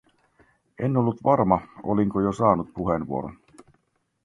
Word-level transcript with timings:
En 0.85 0.97
ollut 0.97 1.19
varma, 1.23 1.61
olinko 1.83 2.21
jo 2.21 2.31
saanut 2.31 2.73
puheenvuoron. 2.73 3.37